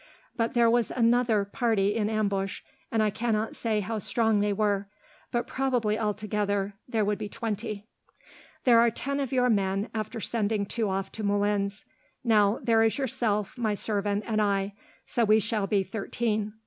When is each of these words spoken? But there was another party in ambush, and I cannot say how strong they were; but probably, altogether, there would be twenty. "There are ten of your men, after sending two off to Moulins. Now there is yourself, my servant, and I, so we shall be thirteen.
But 0.35 0.55
there 0.55 0.67
was 0.67 0.89
another 0.89 1.45
party 1.45 1.93
in 1.93 2.09
ambush, 2.09 2.61
and 2.91 3.03
I 3.03 3.11
cannot 3.11 3.55
say 3.55 3.81
how 3.81 3.99
strong 3.99 4.39
they 4.39 4.51
were; 4.51 4.87
but 5.31 5.45
probably, 5.45 5.99
altogether, 5.99 6.73
there 6.89 7.05
would 7.05 7.19
be 7.19 7.29
twenty. 7.29 7.85
"There 8.63 8.79
are 8.79 8.89
ten 8.89 9.19
of 9.19 9.31
your 9.31 9.47
men, 9.51 9.89
after 9.93 10.19
sending 10.19 10.65
two 10.65 10.89
off 10.89 11.11
to 11.11 11.23
Moulins. 11.23 11.85
Now 12.23 12.57
there 12.63 12.81
is 12.81 12.97
yourself, 12.97 13.55
my 13.59 13.75
servant, 13.75 14.23
and 14.25 14.41
I, 14.41 14.73
so 15.05 15.23
we 15.23 15.39
shall 15.39 15.67
be 15.67 15.83
thirteen. 15.83 16.53